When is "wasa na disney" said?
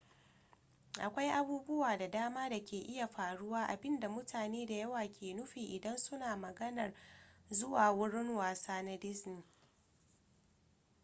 8.35-9.43